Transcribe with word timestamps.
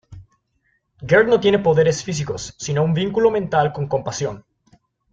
Gert 1.11 1.27
no 1.29 1.39
tiene 1.39 1.59
poderes 1.59 2.03
físicos, 2.03 2.55
sino 2.57 2.81
un 2.81 2.91
vínculo 2.95 3.29
mental 3.29 3.71
con 3.71 3.87
"Compasión". 3.87 4.43